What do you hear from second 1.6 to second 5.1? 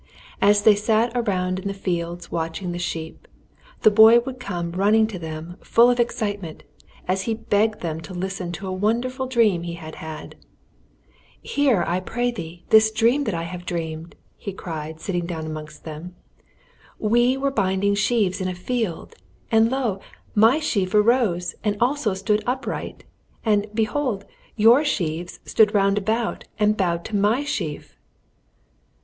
the fields watching the sheep, the boy would come running